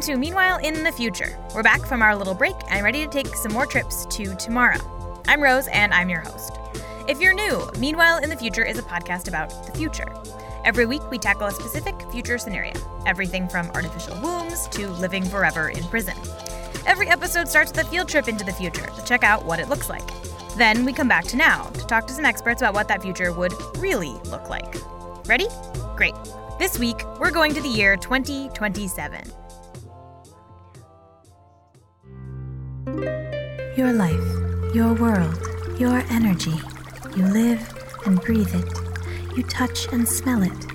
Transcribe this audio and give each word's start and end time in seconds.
To 0.00 0.16
Meanwhile 0.16 0.60
in 0.64 0.82
the 0.82 0.90
Future. 0.92 1.38
We're 1.54 1.62
back 1.62 1.84
from 1.84 2.00
our 2.00 2.16
little 2.16 2.32
break 2.32 2.54
and 2.70 2.82
ready 2.82 3.04
to 3.04 3.10
take 3.10 3.26
some 3.36 3.52
more 3.52 3.66
trips 3.66 4.06
to 4.06 4.34
tomorrow. 4.36 4.78
I'm 5.28 5.42
Rose 5.42 5.68
and 5.68 5.92
I'm 5.92 6.08
your 6.08 6.20
host. 6.20 6.58
If 7.06 7.20
you're 7.20 7.34
new, 7.34 7.68
Meanwhile 7.78 8.22
in 8.22 8.30
the 8.30 8.36
Future 8.36 8.64
is 8.64 8.78
a 8.78 8.82
podcast 8.82 9.28
about 9.28 9.50
the 9.66 9.72
future. 9.72 10.10
Every 10.64 10.86
week, 10.86 11.02
we 11.10 11.18
tackle 11.18 11.48
a 11.48 11.52
specific 11.52 11.94
future 12.10 12.38
scenario 12.38 12.72
everything 13.04 13.46
from 13.46 13.68
artificial 13.72 14.18
wombs 14.22 14.68
to 14.68 14.88
living 14.88 15.22
forever 15.22 15.68
in 15.68 15.84
prison. 15.84 16.16
Every 16.86 17.08
episode 17.08 17.46
starts 17.46 17.70
with 17.70 17.86
a 17.86 17.90
field 17.90 18.08
trip 18.08 18.26
into 18.26 18.44
the 18.44 18.52
future 18.52 18.86
to 18.86 19.04
check 19.04 19.22
out 19.22 19.44
what 19.44 19.60
it 19.60 19.68
looks 19.68 19.90
like. 19.90 20.08
Then 20.56 20.86
we 20.86 20.94
come 20.94 21.08
back 21.08 21.24
to 21.26 21.36
now 21.36 21.64
to 21.64 21.86
talk 21.86 22.06
to 22.06 22.14
some 22.14 22.24
experts 22.24 22.62
about 22.62 22.72
what 22.72 22.88
that 22.88 23.02
future 23.02 23.32
would 23.32 23.52
really 23.76 24.14
look 24.30 24.48
like. 24.48 24.76
Ready? 25.26 25.46
Great. 25.94 26.14
This 26.58 26.78
week, 26.78 27.02
we're 27.18 27.30
going 27.30 27.52
to 27.52 27.60
the 27.60 27.68
year 27.68 27.98
2027. 27.98 29.39
Your 32.86 33.92
life, 33.92 34.74
your 34.74 34.94
world, 34.94 35.38
your 35.78 35.98
energy. 36.10 36.54
You 37.14 37.24
live 37.26 37.62
and 38.06 38.20
breathe 38.20 38.54
it. 38.54 39.36
You 39.36 39.42
touch 39.42 39.92
and 39.92 40.08
smell 40.08 40.42
it. 40.42 40.66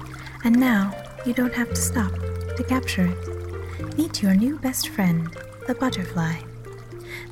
And 0.44 0.60
now 0.60 0.94
you 1.26 1.34
don't 1.34 1.54
have 1.54 1.70
to 1.70 1.76
stop 1.76 2.14
to 2.14 2.64
capture 2.68 3.08
it. 3.08 3.98
Meet 3.98 4.22
your 4.22 4.36
new 4.36 4.60
best 4.60 4.90
friend, 4.90 5.30
the 5.68 5.76
butterfly. 5.76 6.36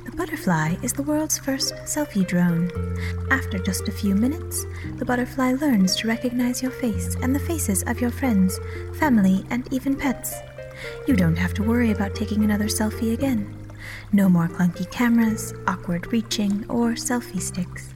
The 0.04 0.12
butterfly 0.16 0.76
is 0.82 0.92
the 0.92 1.02
world's 1.02 1.38
first 1.38 1.74
selfie 1.84 2.26
drone. 2.26 2.70
After 3.30 3.58
just 3.58 3.88
a 3.88 3.92
few 3.92 4.14
minutes, 4.14 4.66
the 4.96 5.04
butterfly 5.04 5.52
learns 5.52 5.94
to 5.96 6.08
recognize 6.08 6.62
your 6.62 6.72
face 6.72 7.16
and 7.22 7.34
the 7.34 7.40
faces 7.40 7.84
of 7.84 8.00
your 8.00 8.10
friends, 8.10 8.58
family, 8.94 9.44
and 9.50 9.72
even 9.72 9.94
pets. 9.96 10.34
You 11.06 11.14
don't 11.14 11.36
have 11.36 11.54
to 11.54 11.62
worry 11.62 11.92
about 11.92 12.14
taking 12.14 12.44
another 12.44 12.66
selfie 12.66 13.14
again. 13.14 13.63
No 14.12 14.28
more 14.28 14.48
clunky 14.48 14.90
cameras, 14.90 15.54
awkward 15.66 16.12
reaching, 16.12 16.64
or 16.68 16.92
selfie 16.92 17.40
sticks. 17.40 17.94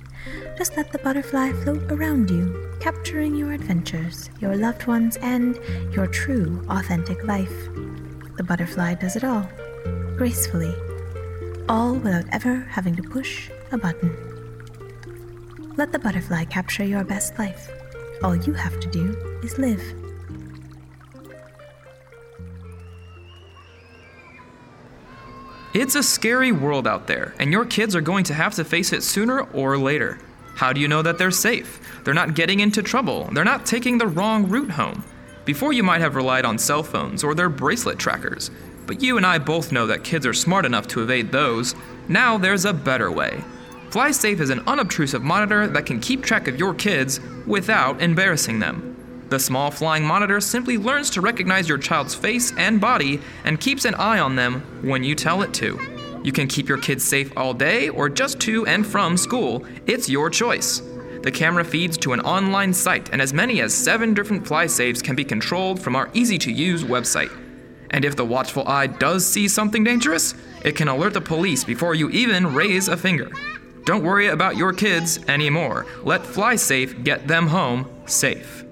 Just 0.57 0.77
let 0.77 0.93
the 0.93 0.99
butterfly 0.99 1.53
float 1.53 1.91
around 1.91 2.31
you, 2.31 2.69
capturing 2.81 3.35
your 3.35 3.53
adventures, 3.53 4.31
your 4.41 4.57
loved 4.57 4.87
ones, 4.87 5.17
and 5.19 5.59
your 5.93 6.07
true, 6.07 6.65
authentic 6.69 7.25
life. 7.25 7.69
The 8.37 8.45
butterfly 8.45 8.95
does 8.95 9.17
it 9.17 9.25
all, 9.25 9.49
gracefully, 10.17 10.75
all 11.69 11.95
without 11.95 12.25
ever 12.33 12.57
having 12.71 12.97
to 12.97 13.03
push 13.03 13.51
a 13.73 13.79
button. 13.79 14.15
Let 15.77 15.93
the 15.93 15.99
butterfly 15.99 16.45
capture 16.47 16.85
your 16.85 17.05
best 17.05 17.39
life. 17.39 17.71
All 18.23 18.35
you 18.35 18.53
have 18.53 18.81
to 18.81 18.89
do 18.89 19.17
is 19.45 19.59
live. 19.59 19.83
It's 25.75 25.97
a 25.97 26.03
scary 26.03 26.51
world 26.51 26.87
out 26.87 27.07
there, 27.07 27.35
and 27.39 27.53
your 27.53 27.67
kids 27.67 27.95
are 27.95 28.01
going 28.01 28.25
to 28.25 28.35
have 28.35 28.55
to 28.55 28.65
face 28.65 28.95
it 28.95 29.03
sooner 29.03 29.43
or 29.53 29.77
later. 29.77 30.19
How 30.55 30.73
do 30.73 30.81
you 30.81 30.89
know 30.89 31.03
that 31.03 31.19
they're 31.19 31.31
safe? 31.31 32.03
They're 32.05 32.15
not 32.15 32.35
getting 32.35 32.61
into 32.61 32.83
trouble. 32.83 33.29
They're 33.33 33.45
not 33.45 33.67
taking 33.67 33.99
the 33.99 34.07
wrong 34.07 34.49
route 34.49 34.71
home. 34.71 35.05
Before, 35.45 35.75
you 35.75 35.83
might 35.83 36.01
have 36.01 36.17
relied 36.17 36.47
on 36.47 36.59
cell 36.59 36.83
phones 36.83 37.23
or 37.23 37.35
their 37.35 37.51
bracelet 37.51 37.99
trackers, 37.99 38.51
but 38.87 39.03
you 39.03 39.19
and 39.19 39.27
I 39.27 39.37
both 39.37 39.71
know 39.71 39.87
that 39.89 40.05
kids 40.05 40.25
are 40.25 40.33
smart 40.33 40.65
enough 40.65 40.87
to 40.89 41.03
evade 41.03 41.33
those. 41.33 41.75
Now 42.09 42.39
there's 42.39 42.65
a 42.65 42.73
better 42.73 43.13
way. 43.13 43.45
FlySafe 43.91 44.41
is 44.41 44.51
an 44.51 44.67
unobtrusive 44.67 45.23
monitor 45.23 45.67
that 45.67 45.85
can 45.85 46.01
keep 46.01 46.23
track 46.23 46.49
of 46.49 46.59
your 46.59 46.73
kids 46.73 47.21
without 47.47 48.01
embarrassing 48.01 48.59
them. 48.59 48.88
The 49.29 49.39
small 49.39 49.71
flying 49.71 50.05
monitor 50.05 50.41
simply 50.41 50.79
learns 50.79 51.11
to 51.11 51.21
recognize 51.21 51.69
your 51.69 51.79
child's 51.79 52.15
face 52.15 52.53
and 52.57 52.81
body 52.81 53.21
and 53.45 53.61
keeps 53.61 53.85
an 53.85 53.95
eye 53.97 54.19
on 54.19 54.37
them 54.37 54.61
when 54.83 55.05
you 55.05 55.15
tell 55.15 55.43
it 55.43 55.53
to. 55.55 55.79
You 56.25 56.33
can 56.33 56.49
keep 56.49 56.69
your 56.69 56.79
kids 56.79 57.05
safe 57.05 57.31
all 57.37 57.55
day 57.55 57.91
or 57.91 58.09
just 58.09 58.41
to 58.41 58.67
and 58.67 58.87
from 58.87 59.17
school. 59.17 59.65
It's 59.87 60.09
your 60.09 60.31
choice. 60.31 60.83
The 61.23 61.31
camera 61.31 61.65
feeds 61.65 61.99
to 61.99 62.13
an 62.13 62.21
online 62.21 62.73
site, 62.73 63.11
and 63.13 63.21
as 63.21 63.33
many 63.33 63.61
as 63.61 63.75
seven 63.75 64.15
different 64.15 64.45
FlySafes 64.45 65.03
can 65.03 65.17
be 65.17 65.25
controlled 65.25 65.81
from 65.81 65.97
our 65.97 66.09
easy 66.15 66.39
to 66.39 66.53
use 66.53 66.85
website. 66.85 67.31
And 67.91 68.05
if 68.05 68.17
the 68.17 68.25
watchful 68.25 68.67
eye 68.69 68.87
does 68.87 69.27
see 69.27 69.49
something 69.49 69.85
dangerous, 69.85 70.35
it 70.65 70.77
can 70.77 70.89
alert 70.89 71.15
the 71.15 71.21
police 71.21 71.65
before 71.65 71.95
you 71.95 72.09
even 72.11 72.55
raise 72.55 72.89
a 72.89 72.97
finger. 72.97 73.31
Don't 73.85 74.05
worry 74.05 74.29
about 74.29 74.57
your 74.57 74.73
kids 74.73 75.19
anymore. 75.29 75.87
Let 76.03 76.23
FlySafe 76.23 77.05
get 77.05 77.27
them 77.27 77.47
home 77.47 77.91
safe. 78.07 78.65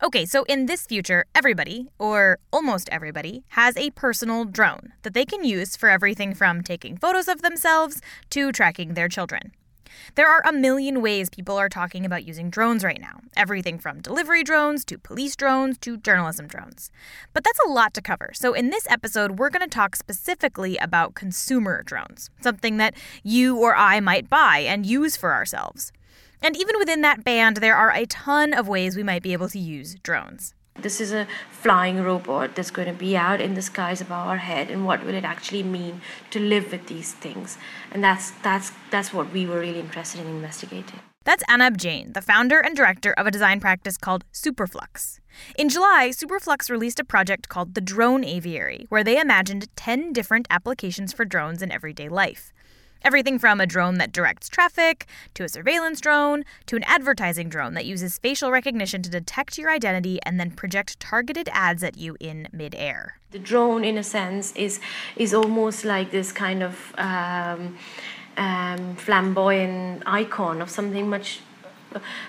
Okay, 0.00 0.24
so 0.24 0.44
in 0.44 0.66
this 0.66 0.86
future, 0.86 1.24
everybody, 1.34 1.88
or 1.98 2.38
almost 2.52 2.88
everybody, 2.92 3.42
has 3.48 3.76
a 3.76 3.90
personal 3.90 4.44
drone 4.44 4.92
that 5.02 5.12
they 5.12 5.24
can 5.24 5.42
use 5.42 5.74
for 5.76 5.88
everything 5.88 6.34
from 6.34 6.62
taking 6.62 6.96
photos 6.96 7.26
of 7.26 7.42
themselves 7.42 8.00
to 8.30 8.52
tracking 8.52 8.94
their 8.94 9.08
children. 9.08 9.50
There 10.14 10.28
are 10.28 10.40
a 10.46 10.52
million 10.52 11.02
ways 11.02 11.28
people 11.28 11.56
are 11.56 11.68
talking 11.68 12.06
about 12.06 12.24
using 12.24 12.48
drones 12.48 12.84
right 12.84 13.00
now 13.00 13.18
everything 13.36 13.78
from 13.78 14.00
delivery 14.00 14.42
drones 14.44 14.84
to 14.84 14.98
police 14.98 15.34
drones 15.34 15.78
to 15.78 15.96
journalism 15.96 16.46
drones. 16.46 16.90
But 17.32 17.42
that's 17.42 17.60
a 17.66 17.68
lot 17.68 17.94
to 17.94 18.02
cover, 18.02 18.30
so 18.34 18.52
in 18.52 18.70
this 18.70 18.86
episode, 18.88 19.38
we're 19.38 19.50
going 19.50 19.68
to 19.68 19.74
talk 19.74 19.96
specifically 19.96 20.76
about 20.76 21.14
consumer 21.14 21.82
drones, 21.82 22.30
something 22.40 22.76
that 22.76 22.94
you 23.24 23.58
or 23.58 23.74
I 23.74 23.98
might 23.98 24.30
buy 24.30 24.58
and 24.58 24.86
use 24.86 25.16
for 25.16 25.34
ourselves. 25.34 25.92
And 26.42 26.56
even 26.56 26.78
within 26.78 27.00
that 27.02 27.24
band, 27.24 27.58
there 27.58 27.76
are 27.76 27.92
a 27.92 28.06
ton 28.06 28.52
of 28.52 28.68
ways 28.68 28.96
we 28.96 29.02
might 29.02 29.22
be 29.22 29.32
able 29.32 29.48
to 29.48 29.58
use 29.58 29.96
drones. 29.96 30.54
This 30.80 31.00
is 31.00 31.12
a 31.12 31.26
flying 31.50 32.00
robot 32.02 32.54
that's 32.54 32.70
going 32.70 32.86
to 32.86 32.94
be 32.94 33.16
out 33.16 33.40
in 33.40 33.54
the 33.54 33.62
skies 33.62 34.00
above 34.00 34.28
our 34.28 34.36
head, 34.36 34.70
and 34.70 34.86
what 34.86 35.04
will 35.04 35.14
it 35.14 35.24
actually 35.24 35.64
mean 35.64 36.00
to 36.30 36.38
live 36.38 36.70
with 36.70 36.86
these 36.86 37.12
things? 37.14 37.58
And 37.90 38.04
that's 38.04 38.30
that's 38.42 38.70
that's 38.90 39.12
what 39.12 39.32
we 39.32 39.44
were 39.44 39.58
really 39.58 39.80
interested 39.80 40.20
in 40.20 40.28
investigating. 40.28 41.00
That's 41.24 41.42
Anab 41.44 41.76
Jain, 41.76 42.12
the 42.12 42.22
founder 42.22 42.60
and 42.60 42.76
director 42.76 43.12
of 43.12 43.26
a 43.26 43.30
design 43.30 43.60
practice 43.60 43.98
called 43.98 44.24
Superflux. 44.32 45.18
In 45.58 45.68
July, 45.68 46.10
Superflux 46.10 46.70
released 46.70 47.00
a 47.00 47.04
project 47.04 47.48
called 47.48 47.74
the 47.74 47.82
Drone 47.82 48.24
Aviary, 48.24 48.86
where 48.88 49.04
they 49.04 49.20
imagined 49.20 49.68
10 49.76 50.12
different 50.12 50.46
applications 50.48 51.12
for 51.12 51.24
drones 51.24 51.60
in 51.60 51.70
everyday 51.70 52.08
life. 52.08 52.52
Everything 53.02 53.38
from 53.38 53.60
a 53.60 53.66
drone 53.66 53.98
that 53.98 54.12
directs 54.12 54.48
traffic, 54.48 55.06
to 55.34 55.44
a 55.44 55.48
surveillance 55.48 56.00
drone, 56.00 56.44
to 56.66 56.76
an 56.76 56.82
advertising 56.84 57.48
drone 57.48 57.74
that 57.74 57.86
uses 57.86 58.18
facial 58.18 58.50
recognition 58.50 59.02
to 59.02 59.10
detect 59.10 59.56
your 59.56 59.70
identity 59.70 60.18
and 60.24 60.38
then 60.38 60.50
project 60.50 60.98
targeted 60.98 61.48
ads 61.52 61.82
at 61.84 61.96
you 61.96 62.16
in 62.20 62.48
midair. 62.52 63.18
The 63.30 63.38
drone, 63.38 63.84
in 63.84 63.96
a 63.98 64.02
sense, 64.02 64.52
is 64.56 64.80
is 65.16 65.32
almost 65.32 65.84
like 65.84 66.10
this 66.10 66.32
kind 66.32 66.62
of 66.62 66.94
um, 66.98 67.76
um, 68.36 68.96
flamboyant 68.96 70.02
icon 70.06 70.60
of 70.60 70.70
something 70.70 71.08
much 71.08 71.40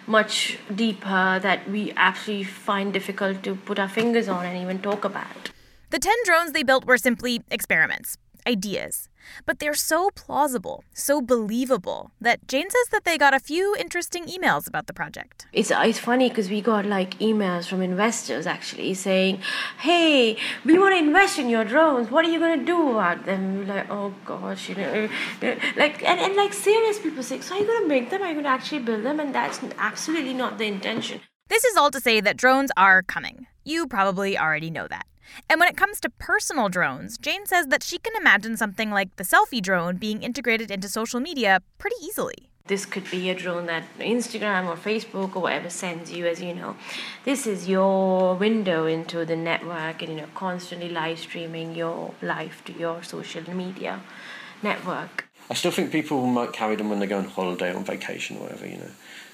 much 0.07 0.57
deeper 0.73 1.39
that 1.41 1.69
we 1.69 1.91
actually 1.95 2.43
find 2.43 2.93
difficult 2.93 3.43
to 3.43 3.55
put 3.55 3.77
our 3.79 3.89
fingers 3.89 4.27
on 4.29 4.45
and 4.45 4.57
even 4.57 4.79
talk 4.79 5.03
about. 5.03 5.51
The 5.89 5.99
10 5.99 6.13
drones 6.25 6.51
they 6.51 6.63
built 6.63 6.85
were 6.85 6.97
simply 6.97 7.41
experiments 7.51 8.17
ideas. 8.47 9.09
But 9.45 9.59
they're 9.59 9.73
so 9.73 10.09
plausible, 10.15 10.83
so 10.93 11.21
believable, 11.21 12.11
that 12.21 12.47
Jain 12.47 12.69
says 12.69 12.87
that 12.91 13.03
they 13.03 13.17
got 13.17 13.33
a 13.33 13.39
few 13.39 13.75
interesting 13.77 14.25
emails 14.25 14.67
about 14.67 14.87
the 14.87 14.93
project. 14.93 15.45
It's, 15.53 15.71
uh, 15.71 15.83
it's 15.85 15.99
funny 15.99 16.29
because 16.29 16.49
we 16.49 16.61
got 16.61 16.85
like 16.85 17.19
emails 17.19 17.67
from 17.67 17.81
investors 17.81 18.47
actually 18.47 18.93
saying, 18.93 19.41
hey, 19.79 20.37
we 20.65 20.79
want 20.79 20.93
to 20.93 20.97
invest 20.97 21.37
in 21.37 21.49
your 21.49 21.65
drones. 21.65 22.09
What 22.09 22.25
are 22.25 22.29
you 22.29 22.39
going 22.39 22.59
to 22.59 22.65
do 22.65 22.91
about 22.91 23.25
them? 23.25 23.59
We're 23.59 23.65
like, 23.65 23.89
oh 23.91 24.13
gosh, 24.25 24.69
you 24.69 24.75
know. 24.75 25.09
Like, 25.41 26.01
and, 26.03 26.19
and 26.19 26.35
like 26.35 26.53
serious 26.53 26.97
people 26.99 27.21
say, 27.21 27.41
so 27.41 27.55
are 27.55 27.59
you 27.59 27.67
going 27.67 27.83
to 27.83 27.87
make 27.87 28.09
them? 28.09 28.21
Are 28.21 28.27
you 28.27 28.33
going 28.33 28.45
to 28.45 28.49
actually 28.49 28.79
build 28.79 29.03
them? 29.03 29.19
And 29.19 29.35
that's 29.35 29.59
absolutely 29.77 30.33
not 30.33 30.57
the 30.57 30.65
intention. 30.65 31.21
This 31.49 31.65
is 31.65 31.75
all 31.75 31.91
to 31.91 31.99
say 31.99 32.21
that 32.21 32.37
drones 32.37 32.71
are 32.77 33.03
coming. 33.03 33.47
You 33.65 33.85
probably 33.85 34.37
already 34.37 34.71
know 34.71 34.87
that. 34.87 35.05
And 35.49 35.59
when 35.59 35.69
it 35.69 35.77
comes 35.77 35.99
to 36.01 36.09
personal 36.09 36.69
drones, 36.69 37.17
Jain 37.17 37.45
says 37.45 37.67
that 37.67 37.83
she 37.83 37.97
can 37.97 38.15
imagine 38.15 38.57
something 38.57 38.91
like 38.91 39.15
the 39.15 39.23
selfie 39.23 39.61
drone 39.61 39.97
being 39.97 40.23
integrated 40.23 40.71
into 40.71 40.89
social 40.89 41.19
media 41.19 41.61
pretty 41.77 41.95
easily. 42.01 42.49
This 42.67 42.85
could 42.85 43.09
be 43.09 43.31
a 43.31 43.35
drone 43.35 43.65
that 43.65 43.85
Instagram 43.97 44.67
or 44.67 44.75
Facebook 44.75 45.35
or 45.35 45.41
whatever 45.41 45.71
sends 45.71 46.11
you 46.11 46.27
as 46.27 46.39
you 46.39 46.53
know. 46.53 46.75
This 47.25 47.47
is 47.47 47.67
your 47.67 48.35
window 48.35 48.85
into 48.85 49.25
the 49.25 49.35
network 49.35 50.03
and 50.03 50.11
you 50.11 50.17
know 50.17 50.27
constantly 50.35 50.89
live 50.89 51.17
streaming 51.17 51.73
your 51.73 52.13
life 52.21 52.63
to 52.65 52.73
your 52.73 53.01
social 53.01 53.49
media 53.49 54.01
network. 54.61 55.28
I 55.49 55.53
still 55.55 55.71
think 55.71 55.91
people 55.91 56.25
might 56.27 56.53
carry 56.53 56.75
them 56.75 56.89
when 56.89 56.99
they 56.99 57.07
go 57.07 57.17
on 57.17 57.25
holiday, 57.25 57.73
on 57.73 57.83
vacation, 57.83 58.37
or 58.37 58.41
whatever, 58.41 58.67
you 58.67 58.77
know. 58.77 58.91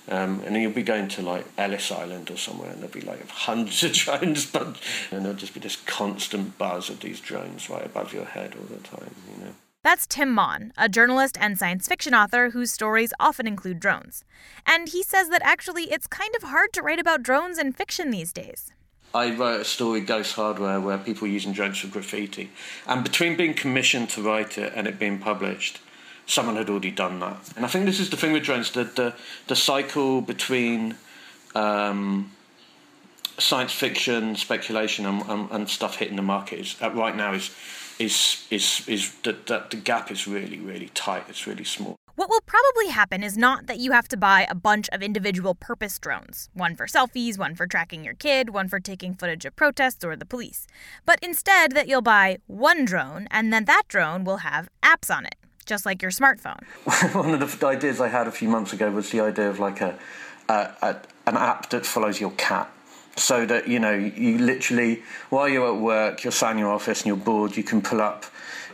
Um, 0.07 0.41
and 0.45 0.53
then 0.53 0.61
you'll 0.61 0.71
be 0.71 0.83
going 0.83 1.07
to 1.09 1.21
like 1.21 1.45
Ellis 1.57 1.91
Island 1.91 2.29
or 2.29 2.37
somewhere, 2.37 2.69
and 2.69 2.77
there'll 2.77 2.93
be 2.93 3.01
like 3.01 3.27
hundreds 3.27 3.83
of 3.83 3.93
drones, 3.93 4.45
but 4.45 4.79
and 5.11 5.25
there'll 5.25 5.37
just 5.37 5.53
be 5.53 5.59
this 5.59 5.75
constant 5.75 6.57
buzz 6.57 6.89
of 6.89 6.99
these 6.99 7.19
drones 7.19 7.69
right 7.69 7.85
above 7.85 8.13
your 8.13 8.25
head 8.25 8.55
all 8.55 8.65
the 8.65 8.81
time. 8.83 9.15
You 9.33 9.45
know. 9.45 9.51
That's 9.83 10.07
Tim 10.07 10.35
Maughan, 10.35 10.71
a 10.77 10.89
journalist 10.89 11.37
and 11.39 11.59
science 11.59 11.87
fiction 11.87 12.15
author 12.15 12.49
whose 12.49 12.71
stories 12.71 13.13
often 13.19 13.45
include 13.45 13.79
drones. 13.79 14.23
And 14.65 14.89
he 14.89 15.03
says 15.03 15.29
that 15.29 15.43
actually 15.43 15.91
it's 15.91 16.07
kind 16.07 16.35
of 16.35 16.49
hard 16.49 16.73
to 16.73 16.81
write 16.81 16.99
about 16.99 17.21
drones 17.21 17.59
in 17.59 17.71
fiction 17.71 18.09
these 18.09 18.33
days. 18.33 18.71
I 19.13 19.35
wrote 19.35 19.61
a 19.61 19.63
story, 19.63 20.01
Ghost 20.01 20.33
Hardware, 20.33 20.81
where 20.81 20.97
people 20.97 21.27
were 21.27 21.33
using 21.33 21.53
drones 21.53 21.77
for 21.77 21.87
graffiti. 21.87 22.49
And 22.87 23.03
between 23.03 23.37
being 23.37 23.53
commissioned 23.53 24.09
to 24.09 24.23
write 24.23 24.57
it 24.57 24.73
and 24.75 24.87
it 24.87 24.97
being 24.97 25.19
published, 25.19 25.79
someone 26.25 26.55
had 26.55 26.69
already 26.69 26.91
done 26.91 27.19
that. 27.19 27.37
And 27.55 27.65
I 27.65 27.67
think 27.67 27.85
this 27.85 27.99
is 27.99 28.09
the 28.09 28.17
thing 28.17 28.33
with 28.33 28.43
drones 28.43 28.71
the, 28.71 28.83
the, 28.83 29.13
the 29.47 29.55
cycle 29.55 30.21
between 30.21 30.95
um, 31.53 32.31
science 33.37 33.73
fiction, 33.73 34.35
speculation, 34.35 35.05
and, 35.05 35.21
and, 35.23 35.51
and, 35.51 35.69
stuff 35.69 35.97
hitting 35.97 36.15
the 36.15 36.21
market 36.21 36.59
is, 36.59 36.75
uh, 36.81 36.91
right 36.91 37.15
now 37.15 37.33
is 37.33 37.51
is 37.97 38.45
is 38.51 38.83
is 38.87 39.15
that 39.23 39.47
the, 39.47 39.63
the 39.69 39.77
gap 39.77 40.11
is 40.11 40.27
really 40.27 40.59
really 40.59 40.89
tight. 40.89 41.23
It's 41.29 41.47
really 41.47 41.63
small. 41.63 41.95
What 42.15 42.29
will 42.29 42.41
probably 42.45 42.87
happen 42.93 43.23
is 43.23 43.37
not 43.37 43.67
that 43.67 43.79
you 43.79 43.91
have 43.91 44.07
to 44.07 44.17
buy 44.17 44.47
a 44.49 44.55
bunch 44.55 44.87
of 44.93 45.03
individual 45.03 45.53
purpose 45.53 45.99
drones 45.99 46.49
one 46.53 46.75
for 46.75 46.87
selfies, 46.87 47.37
one 47.37 47.55
for 47.55 47.67
tracking 47.67 48.03
your 48.03 48.13
kid, 48.13 48.51
one 48.51 48.67
for 48.67 48.79
taking 48.79 49.13
footage 49.13 49.45
of 49.45 49.55
protests 49.55 50.03
or 50.03 50.15
the 50.15 50.25
police, 50.25 50.65
but 51.05 51.19
instead 51.21 51.73
that 51.73 51.87
you'll 51.87 52.01
buy 52.01 52.37
one 52.47 52.85
drone 52.85 53.27
and 53.31 53.51
then 53.51 53.65
that 53.65 53.83
drone 53.87 54.23
will 54.23 54.37
have 54.37 54.69
apps 54.81 55.13
on 55.13 55.25
it, 55.25 55.35
just 55.65 55.85
like 55.85 56.01
your 56.01 56.11
smartphone. 56.11 56.63
one 57.13 57.33
of 57.33 57.59
the 57.59 57.67
ideas 57.67 57.99
I 58.01 58.07
had 58.07 58.27
a 58.27 58.31
few 58.31 58.49
months 58.49 58.73
ago 58.73 58.91
was 58.91 59.11
the 59.11 59.21
idea 59.21 59.49
of 59.49 59.59
like 59.59 59.81
a, 59.81 59.97
a, 60.49 60.69
a 60.81 60.95
an 61.27 61.37
app 61.37 61.69
that 61.71 61.85
follows 61.85 62.21
your 62.21 62.31
cat 62.31 62.71
so 63.15 63.45
that 63.45 63.67
you 63.67 63.79
know 63.79 63.93
you 63.93 64.37
literally 64.37 65.01
while 65.29 65.47
you're 65.47 65.67
at 65.73 65.79
work 65.79 66.23
you're 66.23 66.31
sat 66.31 66.51
in 66.51 66.57
your 66.57 66.71
office 66.71 67.01
and 67.01 67.07
you're 67.07 67.15
bored 67.15 67.55
you 67.55 67.63
can 67.63 67.81
pull 67.81 68.01
up 68.01 68.25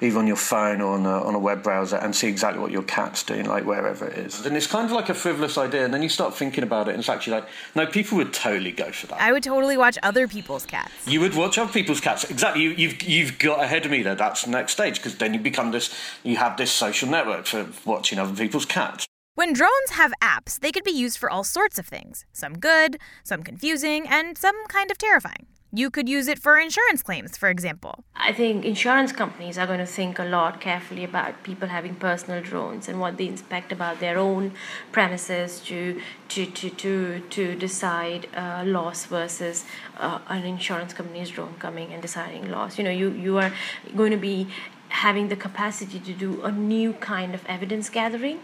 either 0.02 0.18
on 0.18 0.28
your 0.28 0.36
phone 0.36 0.82
or 0.82 0.96
on 0.96 1.06
a, 1.06 1.24
on 1.24 1.36
a 1.36 1.40
web 1.40 1.62
browser 1.62 1.96
and 1.98 2.16
see 2.16 2.28
exactly 2.28 2.60
what 2.60 2.72
your 2.72 2.82
cat's 2.84 3.24
doing 3.24 3.46
like 3.46 3.66
wherever 3.66 4.08
it 4.08 4.18
is. 4.18 4.46
And 4.46 4.58
it's 4.58 4.68
kind 4.68 4.86
of 4.86 4.92
like 4.92 5.10
a 5.10 5.14
frivolous 5.14 5.58
idea 5.58 5.86
and 5.86 5.94
then 5.94 6.02
you 6.02 6.10
start 6.10 6.36
thinking 6.36 6.64
about 6.64 6.88
it 6.88 6.92
and 6.92 7.00
it's 7.00 7.10
actually 7.10 7.34
like 7.34 7.48
no 7.76 7.86
people 7.86 8.18
would 8.18 8.34
totally 8.34 8.72
go 8.72 8.92
for 8.92 9.08
that. 9.08 9.22
I 9.22 9.32
would 9.32 9.44
totally 9.44 9.78
watch 9.78 9.98
other 10.02 10.28
people's 10.28 10.66
cats. 10.66 10.92
You 11.08 11.22
would 11.22 11.36
watch 11.36 11.58
other 11.58 11.72
people's 11.72 12.02
cats 12.02 12.24
exactly. 12.24 12.64
You, 12.64 12.72
you've 12.72 13.02
you've 13.04 13.40
got 13.40 13.64
ahead 13.64 13.86
of 13.86 13.92
me 13.92 14.02
there 14.02 14.16
that's 14.16 14.44
the 14.44 14.52
next 14.52 14.74
stage 14.74 14.96
because 14.98 15.16
then 15.18 15.34
you 15.34 15.40
become 15.40 15.72
this 15.72 15.94
you 16.24 16.38
have 16.38 16.58
this 16.58 16.72
social 16.72 17.08
network 17.08 17.46
for 17.46 17.68
watching 17.86 18.18
other 18.18 18.36
people's 18.36 18.66
cats 18.66 19.06
when 19.36 19.54
drones 19.54 19.92
have 19.92 20.14
apps, 20.22 20.60
they 20.60 20.72
could 20.72 20.84
be 20.84 20.92
used 20.92 21.18
for 21.18 21.30
all 21.30 21.44
sorts 21.44 21.80
of 21.80 21.88
things 21.88 22.26
some 22.34 22.60
good, 22.60 22.98
some 23.24 23.44
confusing, 23.44 24.08
and 24.08 24.38
some 24.38 24.68
kind 24.68 24.92
of 24.92 24.98
terrifying. 24.98 25.48
You 25.74 25.90
could 25.90 26.10
use 26.10 26.28
it 26.28 26.38
for 26.38 26.60
insurance 26.60 27.02
claims, 27.02 27.38
for 27.38 27.48
example. 27.48 28.04
I 28.14 28.34
think 28.34 28.66
insurance 28.66 29.14
companies 29.14 29.58
are 29.58 29.66
going 29.66 29.80
to 29.80 29.86
think 29.86 30.20
a 30.20 30.26
lot 30.26 30.60
carefully 30.60 31.06
about 31.06 31.44
people 31.44 31.70
having 31.70 31.96
personal 31.96 32.44
drones 32.44 32.90
and 32.90 33.00
what 33.00 33.16
they 33.16 33.28
inspect 33.28 33.72
about 33.72 34.02
their 34.02 34.18
own 34.18 34.52
premises 34.92 35.62
to 35.62 36.02
to 36.28 36.46
to 36.46 36.70
to, 36.70 37.20
to 37.30 37.56
decide 37.56 38.28
uh, 38.36 38.64
loss 38.66 39.06
versus 39.06 39.64
uh, 39.98 40.20
an 40.28 40.44
insurance 40.44 40.94
company's 40.94 41.30
drone 41.30 41.56
coming 41.58 41.94
and 41.94 42.02
deciding 42.02 42.52
loss. 42.52 42.78
You 42.78 42.84
know, 42.84 42.92
you 42.92 43.10
you 43.12 43.38
are 43.38 43.54
going 43.96 44.12
to 44.12 44.18
be 44.18 44.50
having 44.90 45.30
the 45.30 45.38
capacity 45.38 46.00
to 46.02 46.12
do 46.12 46.42
a 46.44 46.52
new 46.52 46.92
kind 46.92 47.34
of 47.34 47.46
evidence 47.46 47.90
gathering 47.90 48.40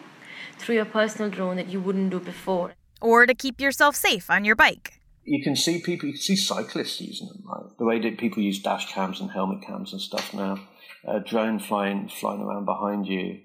through 0.59 0.75
your 0.75 0.85
personal 0.85 1.29
drone 1.29 1.55
that 1.57 1.69
you 1.69 1.79
wouldn't 1.79 2.11
do 2.11 2.19
before. 2.19 2.73
Or 3.01 3.25
to 3.25 3.35
keep 3.35 3.61
yourself 3.61 3.95
safe 3.95 4.29
on 4.29 4.45
your 4.45 4.55
bike. 4.55 5.01
You 5.23 5.43
can 5.43 5.55
see 5.55 5.81
people, 5.81 6.07
you 6.07 6.13
can 6.13 6.21
see 6.21 6.35
cyclists 6.35 7.01
using 7.01 7.27
them, 7.27 7.43
right? 7.45 7.77
The 7.77 7.85
way 7.85 7.99
that 7.99 8.17
people 8.17 8.41
use 8.41 8.61
dash 8.61 8.91
cams 8.91 9.19
and 9.19 9.31
helmet 9.31 9.61
cams 9.65 9.91
and 9.91 10.01
stuff 10.01 10.33
now. 10.33 10.59
A 11.05 11.19
drone 11.19 11.59
flying 11.59 12.09
flying 12.09 12.41
around 12.41 12.65
behind 12.65 13.07
you 13.07 13.39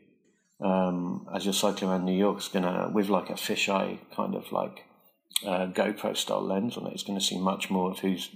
um, 0.65 1.27
as 1.35 1.45
you're 1.45 1.53
cycling 1.53 1.91
around 1.91 2.05
New 2.05 2.17
York 2.17 2.39
is 2.39 2.49
gonna 2.49 2.91
with 2.93 3.09
like 3.09 3.31
a 3.31 3.35
fisheye 3.35 3.99
kind 4.15 4.35
of 4.35 4.51
like 4.51 4.85
uh, 5.47 5.67
GoPro 5.67 6.17
style 6.17 6.43
lens 6.43 6.77
on 6.77 6.87
it. 6.87 6.93
It's 6.93 7.03
going 7.03 7.19
to 7.19 7.25
see 7.25 7.39
much 7.39 7.71
more 7.71 7.91
of 7.91 8.01
who's 8.01 8.31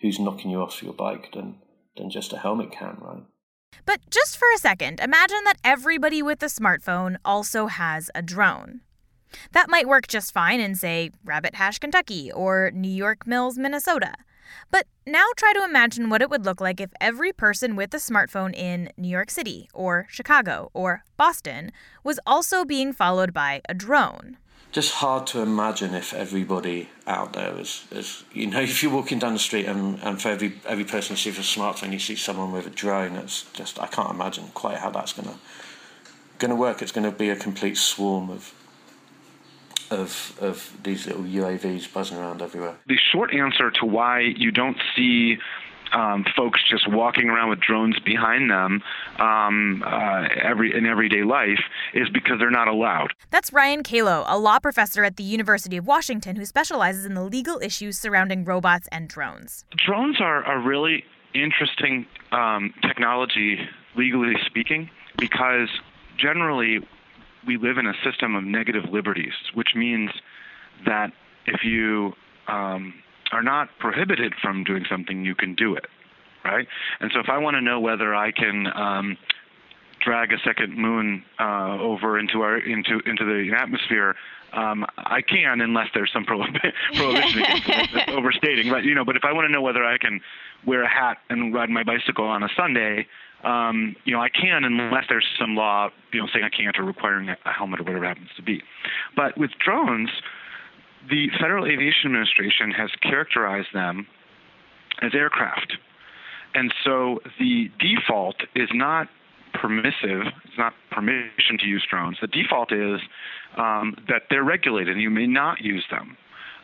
who's 0.00 0.18
knocking 0.18 0.50
you 0.50 0.62
off 0.62 0.82
your 0.82 0.92
bike 0.92 1.32
than 1.32 1.58
than 1.96 2.10
just 2.10 2.32
a 2.32 2.38
helmet 2.38 2.72
cam, 2.72 2.98
right? 3.00 3.24
But 3.84 4.00
just 4.10 4.36
for 4.36 4.46
a 4.54 4.58
second, 4.58 5.00
imagine 5.00 5.44
that 5.44 5.58
everybody 5.62 6.22
with 6.22 6.42
a 6.42 6.46
smartphone 6.46 7.16
also 7.24 7.66
has 7.66 8.10
a 8.14 8.22
drone. 8.22 8.80
That 9.52 9.68
might 9.68 9.88
work 9.88 10.06
just 10.08 10.32
fine 10.32 10.60
in, 10.60 10.74
say, 10.74 11.10
Rabbit 11.24 11.56
Hash, 11.56 11.78
Kentucky, 11.78 12.32
or 12.32 12.70
New 12.72 12.90
York 12.90 13.26
Mills, 13.26 13.58
Minnesota. 13.58 14.14
But 14.70 14.86
now 15.06 15.26
try 15.36 15.52
to 15.52 15.64
imagine 15.64 16.08
what 16.08 16.22
it 16.22 16.30
would 16.30 16.44
look 16.44 16.60
like 16.60 16.80
if 16.80 16.90
every 17.00 17.32
person 17.32 17.76
with 17.76 17.92
a 17.92 17.98
smartphone 17.98 18.54
in 18.54 18.90
New 18.96 19.08
York 19.08 19.30
City, 19.30 19.68
or 19.74 20.06
Chicago, 20.08 20.70
or 20.72 21.02
Boston 21.16 21.72
was 22.04 22.20
also 22.26 22.64
being 22.64 22.92
followed 22.92 23.32
by 23.32 23.60
a 23.68 23.74
drone 23.74 24.38
just 24.72 24.92
hard 24.92 25.26
to 25.28 25.40
imagine 25.40 25.94
if 25.94 26.12
everybody 26.12 26.90
out 27.06 27.32
there 27.32 27.58
is, 27.58 27.86
is 27.90 28.24
you 28.32 28.46
know, 28.46 28.60
if 28.72 28.82
you're 28.82 28.92
walking 28.92 29.18
down 29.18 29.32
the 29.32 29.38
street 29.38 29.66
and, 29.66 29.98
and 30.02 30.20
for 30.20 30.28
every 30.28 30.60
every 30.66 30.84
person 30.84 31.14
you 31.14 31.16
see 31.16 31.30
with 31.30 31.38
a 31.38 31.42
smartphone, 31.42 31.92
you 31.92 31.98
see 31.98 32.16
someone 32.16 32.52
with 32.52 32.66
a 32.66 32.70
drone. 32.70 33.16
It's 33.16 33.44
just 33.52 33.80
I 33.80 33.86
can't 33.86 34.10
imagine 34.10 34.48
quite 34.54 34.78
how 34.78 34.90
that's 34.90 35.12
gonna 35.12 35.38
gonna 36.38 36.56
work. 36.56 36.82
It's 36.82 36.92
to 36.92 37.10
be 37.10 37.30
a 37.30 37.36
complete 37.36 37.76
swarm 37.76 38.30
of 38.30 38.52
of 39.90 40.36
of 40.40 40.76
these 40.82 41.06
little 41.06 41.22
UAVs 41.22 41.92
buzzing 41.92 42.18
around 42.18 42.42
everywhere. 42.42 42.76
The 42.86 42.98
short 43.12 43.32
answer 43.32 43.70
to 43.70 43.86
why 43.86 44.20
you 44.20 44.50
don't 44.50 44.78
see 44.94 45.38
um, 45.92 46.24
folks 46.36 46.60
just 46.68 46.90
walking 46.90 47.28
around 47.28 47.50
with 47.50 47.60
drones 47.60 47.98
behind 48.00 48.50
them 48.50 48.82
um, 49.18 49.82
uh, 49.86 50.28
every 50.42 50.76
in 50.76 50.86
everyday 50.86 51.22
life 51.22 51.60
is 51.94 52.08
because 52.10 52.38
they're 52.38 52.50
not 52.50 52.68
allowed. 52.68 53.12
That's 53.30 53.52
Ryan 53.52 53.82
Calo, 53.82 54.24
a 54.26 54.38
law 54.38 54.58
professor 54.58 55.04
at 55.04 55.16
the 55.16 55.24
University 55.24 55.76
of 55.76 55.86
Washington 55.86 56.36
who 56.36 56.44
specializes 56.44 57.04
in 57.04 57.14
the 57.14 57.22
legal 57.22 57.58
issues 57.60 57.98
surrounding 57.98 58.44
robots 58.44 58.88
and 58.92 59.08
drones. 59.08 59.64
Drones 59.86 60.20
are 60.20 60.42
a 60.44 60.62
really 60.64 61.04
interesting 61.34 62.06
um, 62.32 62.72
technology, 62.82 63.58
legally 63.96 64.34
speaking, 64.46 64.90
because 65.18 65.68
generally 66.18 66.80
we 67.46 67.56
live 67.56 67.78
in 67.78 67.86
a 67.86 67.94
system 68.04 68.34
of 68.34 68.44
negative 68.44 68.84
liberties, 68.90 69.32
which 69.54 69.68
means 69.74 70.10
that 70.84 71.12
if 71.46 71.62
you 71.64 72.12
um, 72.48 72.94
are 73.32 73.42
not 73.42 73.68
prohibited 73.78 74.34
from 74.40 74.64
doing 74.64 74.84
something, 74.90 75.24
you 75.24 75.34
can 75.34 75.54
do 75.54 75.74
it, 75.74 75.86
right? 76.44 76.66
And 77.00 77.10
so 77.12 77.20
if 77.20 77.28
I 77.28 77.38
want 77.38 77.56
to 77.56 77.60
know 77.60 77.80
whether 77.80 78.14
I 78.14 78.32
can 78.32 78.66
um, 78.74 79.16
drag 80.00 80.32
a 80.32 80.38
second 80.44 80.76
moon 80.76 81.24
uh, 81.40 81.78
over 81.80 82.18
into 82.18 82.42
our 82.42 82.58
into 82.58 83.00
into 83.06 83.24
the 83.24 83.52
atmosphere, 83.56 84.14
um, 84.52 84.86
I 84.96 85.20
can 85.22 85.60
unless 85.60 85.88
there's 85.94 86.10
some 86.12 86.24
prohibition. 86.26 86.72
That's 87.66 88.08
overstating, 88.08 88.70
but 88.70 88.84
you 88.84 88.94
know. 88.94 89.04
But 89.04 89.16
if 89.16 89.24
I 89.24 89.32
want 89.32 89.46
to 89.46 89.52
know 89.52 89.62
whether 89.62 89.84
I 89.84 89.98
can 89.98 90.20
wear 90.66 90.82
a 90.82 90.88
hat 90.88 91.18
and 91.28 91.54
ride 91.54 91.70
my 91.70 91.82
bicycle 91.82 92.24
on 92.24 92.42
a 92.42 92.48
Sunday, 92.56 93.06
um, 93.44 93.94
you 94.04 94.12
know, 94.14 94.20
I 94.20 94.28
can 94.28 94.64
unless 94.64 95.04
there's 95.08 95.26
some 95.38 95.54
law, 95.54 95.90
you 96.12 96.20
know, 96.20 96.28
saying 96.32 96.44
I 96.44 96.48
can't 96.48 96.78
or 96.78 96.84
requiring 96.84 97.28
a 97.28 97.52
helmet 97.52 97.80
or 97.80 97.84
whatever 97.84 98.04
it 98.04 98.08
happens 98.08 98.30
to 98.36 98.42
be. 98.42 98.62
But 99.14 99.36
with 99.36 99.50
drones, 99.58 100.10
the 101.08 101.28
Federal 101.40 101.66
Aviation 101.66 102.06
Administration 102.06 102.70
has 102.72 102.90
characterized 103.02 103.68
them 103.72 104.06
as 105.02 105.14
aircraft. 105.14 105.76
And 106.54 106.72
so 106.84 107.20
the 107.38 107.70
default 107.78 108.36
is 108.54 108.68
not 108.72 109.08
permissive, 109.52 110.26
it's 110.44 110.58
not 110.58 110.72
permission 110.90 111.58
to 111.58 111.66
use 111.66 111.86
drones. 111.88 112.18
The 112.20 112.26
default 112.26 112.72
is 112.72 113.00
um, 113.56 113.96
that 114.08 114.22
they're 114.30 114.44
regulated 114.44 114.94
and 114.94 115.02
you 115.02 115.10
may 115.10 115.26
not 115.26 115.60
use 115.60 115.84
them. 115.90 116.16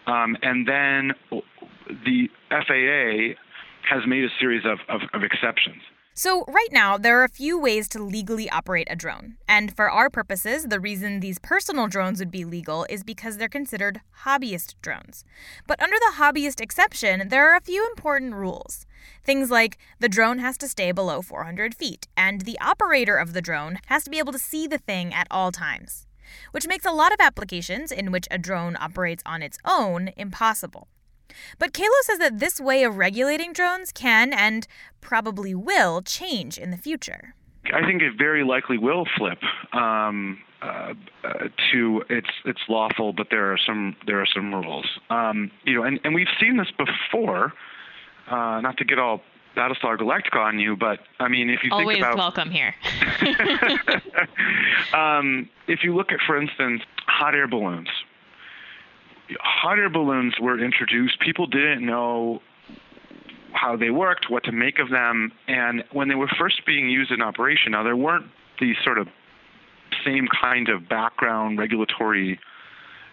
Um, 0.07 0.37
and 0.43 0.67
then 0.67 1.13
the 2.05 2.29
FAA 2.51 3.39
has 3.89 4.07
made 4.07 4.25
a 4.25 4.29
series 4.41 4.65
of, 4.65 4.79
of, 4.89 5.03
of 5.13 5.23
exceptions. 5.23 5.83
So, 6.15 6.45
right 6.47 6.69
now, 6.71 6.99
there 6.99 7.19
are 7.19 7.25
a 7.25 7.29
few 7.29 7.59
ways 7.59 7.89
to 7.89 8.03
legally 8.03 8.51
operate 8.51 8.87
a 8.91 8.97
drone. 8.97 9.39
And 9.49 9.75
for 9.75 9.91
our 9.91 10.11
purposes, 10.11 10.65
the 10.65 10.79
reason 10.79 11.21
these 11.21 11.39
personal 11.39 11.89
drones 11.89 12.19
would 12.19 12.31
be 12.31 12.45
legal 12.45 12.85
is 12.91 13.03
because 13.03 13.39
they're 13.39 13.49
considered 13.49 14.03
hobbyist 14.25 14.75
drones. 14.83 15.25
But 15.67 15.83
under 15.83 15.97
the 15.97 16.17
hobbyist 16.17 16.61
exception, 16.61 17.31
there 17.31 17.51
are 17.51 17.57
a 17.57 17.63
few 17.63 17.87
important 17.87 18.35
rules. 18.35 18.85
Things 19.25 19.51
like 19.51 19.79
the 20.01 20.09
drone 20.09 20.39
has 20.41 20.59
to 20.59 20.69
stay 20.69 20.93
below 20.93 21.23
400 21.23 21.75
feet, 21.75 22.09
and 22.15 22.43
the 22.43 22.61
operator 22.61 23.17
of 23.17 23.33
the 23.33 23.41
drone 23.41 23.79
has 23.87 24.05
to 24.05 24.11
be 24.11 24.19
able 24.19 24.33
to 24.33 24.39
see 24.39 24.67
the 24.67 24.77
thing 24.77 25.15
at 25.15 25.29
all 25.31 25.51
times, 25.51 26.07
which 26.51 26.69
makes 26.69 26.85
a 26.85 26.93
lot 26.93 27.15
of 27.15 27.21
applications 27.21 27.91
in 27.91 28.13
which 28.13 28.29
a 28.31 28.37
drone 28.37 28.77
operates 28.79 29.23
on 29.25 29.41
its 29.41 29.57
own 29.65 30.11
impossible. 30.19 30.89
But 31.59 31.73
Calo 31.73 32.01
says 32.03 32.19
that 32.19 32.39
this 32.39 32.61
way 32.61 32.85
of 32.85 32.97
regulating 32.97 33.53
drones 33.53 33.93
can 33.93 34.33
and 34.33 34.67
probably 35.01 35.55
will 35.55 36.03
change 36.03 36.59
in 36.59 36.71
the 36.71 36.77
future. 36.77 37.35
I 37.73 37.87
think 37.87 38.03
it 38.03 38.15
very 38.19 38.45
likely 38.45 38.77
will 38.77 39.07
flip 39.17 39.39
um, 39.73 40.39
uh, 40.61 40.95
uh, 41.25 41.49
to 41.73 42.05
it's 42.09 42.31
it's 42.45 42.61
lawful, 42.69 43.13
but 43.13 43.29
there 43.31 43.53
are 43.53 43.59
some 43.59 43.97
there 44.07 44.21
are 44.21 44.27
some 44.27 44.55
rules. 44.55 44.87
Um, 45.11 45.51
you 45.65 45.75
know, 45.75 45.85
and, 45.85 46.01
and 46.05 46.15
we've 46.15 46.29
seen 46.41 46.57
this 46.57 46.71
before. 46.77 47.53
Uh, 48.31 48.61
not 48.61 48.77
to 48.79 48.85
get 48.85 48.99
all 48.99 49.21
Battlestar 49.57 49.99
Galactica 49.99 50.37
on 50.37 50.59
you, 50.59 50.77
but 50.77 51.01
I 51.19 51.29
mean, 51.29 51.51
if 51.51 51.61
you 51.63 51.71
Always 51.73 51.97
think 51.97 52.07
about 52.07 52.17
welcome 52.17 52.51
here. 52.51 52.75
um, 54.95 55.49
if 55.67 55.81
you 55.83 55.95
look 55.95 56.13
at, 56.13 56.21
for 56.27 56.41
instance, 56.41 56.83
hot 57.07 57.35
air 57.35 57.47
balloons. 57.49 57.89
Hot 59.41 59.79
air 59.79 59.89
balloons 59.89 60.35
were 60.41 60.63
introduced. 60.63 61.21
People 61.21 61.47
didn't 61.47 61.85
know 61.85 62.41
how 63.53 63.77
they 63.77 63.91
worked, 63.91 64.31
what 64.31 64.45
to 64.45 64.53
make 64.53 64.79
of 64.79 64.91
them, 64.91 65.31
and 65.47 65.85
when 65.93 66.09
they 66.09 66.15
were 66.15 66.31
first 66.39 66.65
being 66.67 66.89
used 66.89 67.11
in 67.11 67.21
operation, 67.23 67.73
now 67.73 67.83
there 67.83 67.97
weren't 67.97 68.27
these 68.61 68.77
sort 68.85 68.99
of 68.99 69.09
same 70.05 70.27
kind 70.41 70.69
of 70.69 70.89
background 70.89 71.59
regulatory 71.59 72.39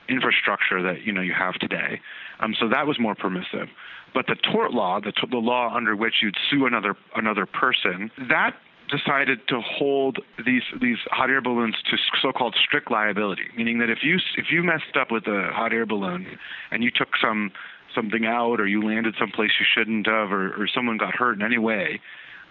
infrastructure 0.07 0.81
that 0.81 1.03
you 1.03 1.11
know 1.11 1.21
you 1.21 1.33
have 1.33 1.53
today. 1.55 2.01
Um, 2.39 2.55
so 2.59 2.67
that 2.69 2.87
was 2.87 2.99
more 2.99 3.15
permissive. 3.15 3.67
But 4.13 4.25
the 4.25 4.35
tort 4.35 4.73
law, 4.73 4.99
the, 4.99 5.11
t- 5.11 5.27
the 5.29 5.37
law 5.37 5.71
under 5.75 5.95
which 5.95 6.15
you'd 6.21 6.37
sue 6.49 6.65
another 6.65 6.95
another 7.15 7.45
person, 7.45 8.09
that 8.29 8.55
decided 8.89 9.39
to 9.47 9.61
hold 9.61 10.19
these 10.45 10.63
these 10.81 10.97
hot 11.11 11.29
air 11.29 11.41
balloons 11.41 11.75
to 11.89 11.97
so-called 12.21 12.55
strict 12.61 12.91
liability, 12.91 13.43
meaning 13.55 13.79
that 13.79 13.89
if 13.89 13.99
you 14.03 14.17
if 14.37 14.45
you 14.51 14.63
messed 14.63 14.97
up 14.99 15.11
with 15.11 15.27
a 15.27 15.49
hot 15.53 15.73
air 15.73 15.85
balloon 15.85 16.25
and 16.71 16.83
you 16.83 16.91
took 16.93 17.09
some 17.21 17.51
something 17.93 18.25
out 18.25 18.59
or 18.59 18.67
you 18.67 18.81
landed 18.81 19.15
someplace 19.19 19.51
you 19.59 19.65
shouldn't 19.73 20.07
have 20.07 20.31
or, 20.31 20.49
or 20.61 20.67
someone 20.73 20.97
got 20.97 21.15
hurt 21.15 21.35
in 21.35 21.41
any 21.41 21.57
way, 21.57 21.99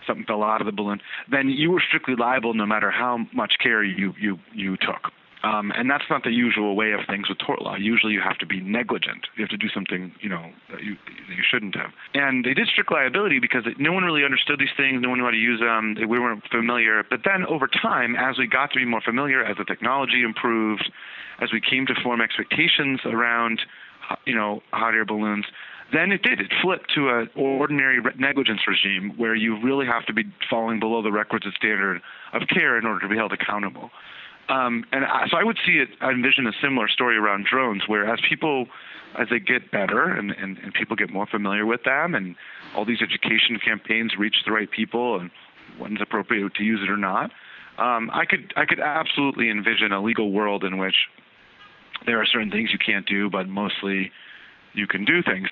something 0.06 0.24
fell 0.24 0.42
out 0.42 0.60
of 0.60 0.66
the 0.66 0.72
balloon, 0.72 1.00
then 1.30 1.48
you 1.48 1.70
were 1.70 1.82
strictly 1.86 2.14
liable 2.16 2.54
no 2.54 2.66
matter 2.66 2.90
how 2.90 3.18
much 3.32 3.54
care 3.62 3.82
you 3.82 4.14
you 4.20 4.38
you 4.52 4.76
took. 4.76 5.12
Um, 5.44 5.70
and 5.76 5.88
that's 5.88 6.04
not 6.10 6.24
the 6.24 6.32
usual 6.32 6.74
way 6.74 6.92
of 6.92 7.00
things 7.06 7.28
with 7.28 7.38
tort 7.38 7.62
law. 7.62 7.76
Usually, 7.76 8.12
you 8.12 8.20
have 8.20 8.38
to 8.38 8.46
be 8.46 8.60
negligent. 8.60 9.28
You 9.36 9.44
have 9.44 9.50
to 9.50 9.56
do 9.56 9.68
something, 9.68 10.12
you 10.20 10.28
know, 10.28 10.50
that 10.70 10.82
you 10.82 10.96
that 11.06 11.36
you 11.36 11.44
shouldn't 11.48 11.76
have. 11.76 11.90
And 12.14 12.44
they 12.44 12.54
did 12.54 12.66
strict 12.68 12.90
liability 12.90 13.38
because 13.38 13.62
it, 13.64 13.78
no 13.78 13.92
one 13.92 14.02
really 14.02 14.24
understood 14.24 14.58
these 14.58 14.74
things. 14.76 15.00
No 15.00 15.10
one 15.10 15.18
knew 15.18 15.24
how 15.24 15.30
to 15.30 15.36
use 15.36 15.60
them. 15.60 15.94
We 15.96 16.18
weren't 16.18 16.42
familiar. 16.50 17.04
But 17.08 17.20
then, 17.24 17.46
over 17.46 17.68
time, 17.68 18.16
as 18.16 18.36
we 18.36 18.48
got 18.48 18.72
to 18.72 18.78
be 18.78 18.84
more 18.84 19.00
familiar, 19.00 19.44
as 19.44 19.56
the 19.56 19.64
technology 19.64 20.22
improved, 20.22 20.90
as 21.40 21.52
we 21.52 21.60
came 21.60 21.86
to 21.86 21.94
form 22.02 22.20
expectations 22.20 23.00
around, 23.04 23.60
you 24.24 24.34
know, 24.34 24.62
hot 24.72 24.94
air 24.94 25.04
balloons, 25.04 25.44
then 25.92 26.12
it 26.12 26.22
did. 26.22 26.40
It 26.40 26.52
flipped 26.60 26.92
to 26.94 27.08
an 27.10 27.30
ordinary 27.36 28.00
negligence 28.18 28.60
regime 28.66 29.12
where 29.16 29.34
you 29.34 29.60
really 29.62 29.86
have 29.86 30.04
to 30.06 30.12
be 30.12 30.24
falling 30.50 30.80
below 30.80 31.00
the 31.00 31.12
requisite 31.12 31.54
standard 31.54 32.02
of 32.32 32.42
care 32.48 32.76
in 32.76 32.86
order 32.86 33.00
to 33.00 33.08
be 33.08 33.16
held 33.16 33.32
accountable. 33.32 33.90
Um, 34.48 34.84
and 34.92 35.04
I, 35.04 35.26
so 35.30 35.36
I 35.36 35.44
would 35.44 35.58
see 35.66 35.78
it, 35.78 35.88
I 36.00 36.10
envision 36.10 36.46
a 36.46 36.52
similar 36.62 36.88
story 36.88 37.16
around 37.16 37.46
drones, 37.50 37.82
where 37.86 38.10
as 38.10 38.18
people, 38.26 38.66
as 39.18 39.28
they 39.30 39.38
get 39.38 39.70
better 39.70 40.04
and, 40.04 40.30
and, 40.30 40.58
and 40.58 40.72
people 40.72 40.96
get 40.96 41.10
more 41.10 41.26
familiar 41.26 41.66
with 41.66 41.84
them, 41.84 42.14
and 42.14 42.34
all 42.74 42.84
these 42.84 43.02
education 43.02 43.58
campaigns 43.62 44.14
reach 44.18 44.36
the 44.46 44.52
right 44.52 44.70
people, 44.70 45.20
and 45.20 45.30
when's 45.78 46.00
appropriate 46.00 46.54
to 46.54 46.64
use 46.64 46.80
it 46.82 46.90
or 46.90 46.96
not, 46.96 47.30
um, 47.78 48.10
I 48.12 48.24
could 48.24 48.52
I 48.56 48.64
could 48.64 48.80
absolutely 48.80 49.50
envision 49.50 49.92
a 49.92 50.02
legal 50.02 50.32
world 50.32 50.64
in 50.64 50.78
which 50.78 50.96
there 52.06 52.20
are 52.20 52.26
certain 52.26 52.50
things 52.50 52.70
you 52.72 52.78
can't 52.78 53.06
do, 53.06 53.30
but 53.30 53.48
mostly 53.48 54.10
you 54.72 54.86
can 54.86 55.04
do 55.04 55.22
things. 55.22 55.48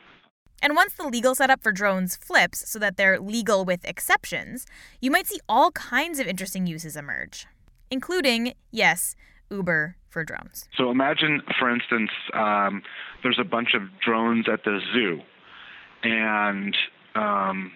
And 0.62 0.74
once 0.74 0.94
the 0.94 1.06
legal 1.06 1.34
setup 1.34 1.62
for 1.62 1.70
drones 1.70 2.16
flips 2.16 2.68
so 2.68 2.78
that 2.78 2.96
they're 2.96 3.20
legal 3.20 3.64
with 3.64 3.84
exceptions, 3.84 4.66
you 5.00 5.10
might 5.10 5.26
see 5.26 5.38
all 5.48 5.70
kinds 5.72 6.18
of 6.18 6.26
interesting 6.26 6.66
uses 6.66 6.96
emerge 6.96 7.46
including, 7.90 8.54
yes, 8.70 9.16
Uber 9.50 9.96
for 10.08 10.24
drones. 10.24 10.68
So 10.76 10.90
imagine, 10.90 11.42
for 11.58 11.70
instance, 11.70 12.10
um, 12.32 12.82
there's 13.22 13.38
a 13.38 13.44
bunch 13.44 13.74
of 13.74 13.82
drones 14.04 14.46
at 14.48 14.64
the 14.64 14.80
zoo, 14.92 15.20
and 16.02 16.76
um, 17.14 17.72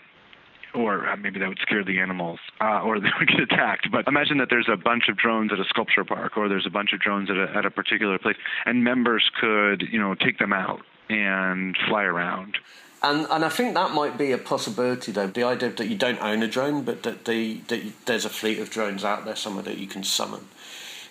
or 0.75 1.09
uh, 1.09 1.17
maybe 1.17 1.39
that 1.41 1.49
would 1.49 1.59
scare 1.61 1.85
the 1.85 2.01
animals, 2.01 2.39
uh, 2.61 2.81
or 2.83 3.01
they 3.01 3.11
would 3.19 3.29
get 3.29 3.41
attacked. 3.41 3.89
But 3.91 4.07
imagine 4.09 4.39
that 4.39 4.49
there's 4.51 4.69
a 4.73 4.77
bunch 4.77 5.05
of 5.09 5.17
drones 5.17 5.53
at 5.53 5.59
a 5.59 5.65
sculpture 5.65 6.05
park, 6.05 6.37
or 6.37 6.49
there's 6.49 6.67
a 6.67 6.71
bunch 6.71 6.93
of 6.93 7.01
drones 7.01 7.31
at 7.31 7.37
a, 7.37 7.51
at 7.57 7.67
a 7.67 7.71
particular 7.71 8.19
place, 8.19 8.37
and 8.67 8.85
members 8.85 9.31
could, 9.41 9.83
you 9.91 9.99
know, 9.99 10.15
take 10.15 10.39
them 10.39 10.53
out 10.53 10.81
and 11.09 11.77
fly 11.89 12.05
around. 12.05 12.57
And 13.03 13.27
and 13.31 13.45
I 13.45 13.49
think 13.49 13.75
that 13.75 13.93
might 13.93 14.19
be 14.19 14.33
a 14.33 14.39
possibility 14.39 15.11
though. 15.13 15.27
The 15.27 15.43
idea 15.43 15.71
that 15.71 15.89
you 15.89 15.97
don't 15.97 16.21
own 16.21 16.43
a 16.43 16.49
drone, 16.49 16.83
but 16.83 17.03
that 17.05 17.25
the 17.25 17.61
that 17.69 17.83
you, 17.85 17.93
there's 18.07 18.25
a 18.25 18.31
fleet 18.31 18.59
of 18.59 18.71
drones 18.71 19.05
out 19.05 19.25
there 19.25 19.37
somewhere 19.37 19.65
that 19.65 19.79
you 19.79 19.87
can 19.87 20.05
summon, 20.05 20.49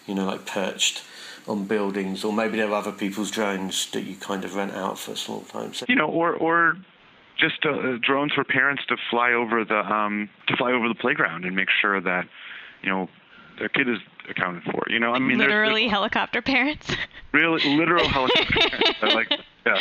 you 0.05 0.13
know, 0.13 0.25
like 0.25 0.45
perched 0.45 1.03
on 1.47 1.65
buildings, 1.65 2.23
or 2.23 2.31
maybe 2.31 2.57
there 2.57 2.69
are 2.69 2.75
other 2.75 2.91
people's 2.91 3.31
drones 3.31 3.89
that 3.91 4.01
you 4.01 4.15
kind 4.15 4.45
of 4.45 4.55
rent 4.55 4.73
out 4.73 4.99
for 4.99 5.13
a 5.13 5.17
small 5.17 5.41
time. 5.41 5.73
So, 5.73 5.85
you 5.89 5.95
know, 5.95 6.07
or 6.07 6.33
or 6.35 6.77
just 7.37 7.65
uh, 7.65 7.97
drones 8.01 8.33
for 8.33 8.43
parents 8.43 8.85
to 8.87 8.97
fly 9.09 9.33
over 9.33 9.65
the 9.65 9.79
um, 9.79 10.29
to 10.47 10.57
fly 10.57 10.71
over 10.71 10.87
the 10.87 10.95
playground 10.95 11.45
and 11.45 11.55
make 11.55 11.69
sure 11.81 11.99
that 12.01 12.27
you 12.83 12.89
know 12.89 13.09
their 13.57 13.69
kid 13.69 13.89
is 13.89 13.99
accounted 14.29 14.63
for. 14.63 14.83
You 14.87 14.99
know, 14.99 15.13
I 15.13 15.19
mean, 15.19 15.37
literally 15.37 15.87
helicopter 15.87 16.41
parents. 16.41 16.95
Really, 17.31 17.77
literal 17.77 18.07
helicopter 18.09 18.69
parents. 18.69 18.99
I 19.01 19.13
like, 19.13 19.31
yeah. 19.65 19.79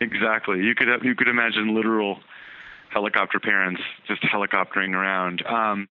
Exactly. 0.00 0.64
You 0.64 0.74
could 0.74 0.88
you 1.04 1.14
could 1.14 1.28
imagine 1.28 1.74
literal 1.74 2.20
helicopter 2.88 3.38
parents 3.38 3.80
just 4.06 4.22
helicoptering 4.22 4.94
around. 4.94 5.44
Um, 5.46 5.88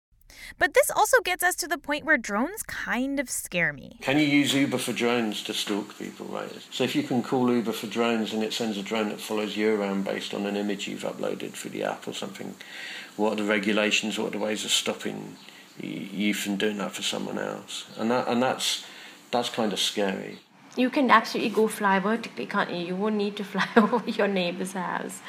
but 0.59 0.75
this 0.75 0.91
also 0.91 1.21
gets 1.21 1.43
us 1.43 1.55
to 1.57 1.69
the 1.69 1.79
point 1.79 2.05
where 2.05 2.17
drones 2.17 2.63
kind 2.63 3.21
of 3.21 3.31
scare 3.31 3.73
me. 3.73 3.99
Can 4.03 4.19
you 4.19 4.27
use 4.27 4.55
Uber 4.55 4.79
for 4.79 4.93
drones 4.93 5.43
to 5.45 5.55
stalk 5.55 5.99
people, 5.99 6.27
right? 6.27 6.51
So 6.71 6.85
if 6.85 6.95
you 6.95 7.03
can 7.03 7.23
call 7.23 7.51
Uber 7.51 7.73
for 7.73 7.87
drones 7.87 8.33
and 8.33 8.43
it 8.43 8.53
sends 8.53 8.79
a 8.79 8.83
drone 8.83 9.09
that 9.11 9.21
follows 9.21 9.57
you 9.57 9.75
around 9.75 10.05
based 10.05 10.35
on 10.35 10.47
an 10.47 10.57
image 10.57 10.89
you've 10.89 11.03
uploaded 11.03 11.53
through 11.53 11.73
the 11.73 11.85
app 11.85 12.07
or 12.07 12.13
something, 12.13 12.55
what 13.17 13.33
are 13.33 13.43
the 13.43 13.45
regulations? 13.45 14.19
What 14.19 14.29
are 14.29 14.39
the 14.39 14.45
ways 14.45 14.65
of 14.65 14.71
stopping 14.71 15.37
you 15.81 16.35
from 16.35 16.57
doing 16.57 16.79
that 16.79 16.93
for 16.93 17.03
someone 17.03 17.39
else? 17.39 17.87
And 17.97 18.11
that 18.11 18.29
and 18.29 18.43
that's 18.43 18.85
that's 19.31 19.49
kind 19.49 19.73
of 19.73 19.79
scary 19.79 20.39
you 20.79 20.91
can 20.91 21.11
absolutely 21.11 21.51
go 21.51 21.67
fly 21.67 21.99
vertically, 21.99 22.47
can't 22.47 22.71
you? 22.71 22.77
You 22.77 22.97
won't 22.97 23.17
need 23.17 23.37
to 23.37 23.45
fly 23.53 23.69
over 23.77 24.09
your 24.09 24.29
neighbor's 24.29 24.73
house. 24.73 25.21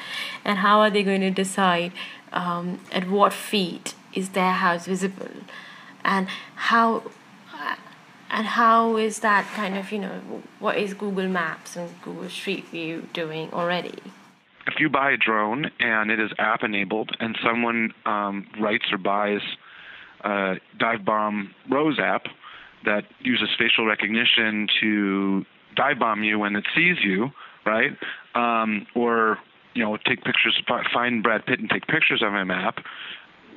And 0.44 0.58
how 0.58 0.80
are 0.80 0.90
they 0.90 1.02
going 1.02 1.22
to 1.22 1.30
decide 1.30 1.92
um, 2.32 2.80
at 2.92 3.08
what 3.08 3.32
feet 3.32 3.94
is 4.14 4.30
their 4.30 4.52
house 4.52 4.86
visible? 4.86 5.28
And 6.04 6.28
how 6.54 7.02
and 8.30 8.46
how 8.46 8.96
is 8.96 9.20
that 9.20 9.44
kind 9.54 9.76
of 9.76 9.90
you 9.90 9.98
know 9.98 10.42
what 10.60 10.78
is 10.78 10.94
Google 10.94 11.28
Maps 11.28 11.76
and 11.76 11.90
Google 12.02 12.28
Street 12.28 12.66
View 12.68 13.08
doing 13.12 13.52
already? 13.52 13.98
If 14.66 14.78
you 14.78 14.88
buy 14.88 15.10
a 15.10 15.16
drone 15.16 15.70
and 15.80 16.10
it 16.10 16.20
is 16.20 16.30
app 16.38 16.62
enabled, 16.62 17.16
and 17.18 17.36
someone 17.44 17.92
um, 18.06 18.46
writes 18.58 18.84
or 18.92 18.98
buys 18.98 19.40
a 20.22 20.56
Dive 20.78 21.04
Bomb 21.04 21.54
Rose 21.68 21.98
app, 21.98 22.26
that 22.84 23.04
uses 23.20 23.48
facial 23.58 23.86
recognition 23.86 24.68
to 24.80 25.44
dive 25.76 25.98
bomb 25.98 26.22
you 26.22 26.38
when 26.38 26.56
it 26.56 26.64
sees 26.74 26.96
you, 27.02 27.30
right? 27.66 27.96
Um, 28.34 28.86
or 28.94 29.38
you 29.74 29.84
know, 29.84 29.96
take 29.96 30.24
pictures, 30.24 30.60
find 30.92 31.22
Brad 31.22 31.46
Pitt 31.46 31.60
and 31.60 31.70
take 31.70 31.86
pictures 31.86 32.22
of 32.22 32.32
him 32.32 32.50
app. 32.50 32.78